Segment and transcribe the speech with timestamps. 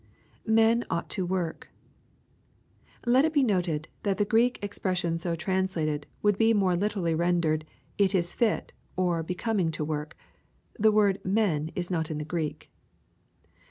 [0.47, 1.69] [Men ought to work.]
[3.05, 6.75] Let it be noted, that the Q reek expres sion so translated, would be more
[6.75, 7.65] literally rendered,"
[7.99, 10.17] it is fit, oi becoming to work."
[10.73, 12.71] The word" men" is not in the Greek.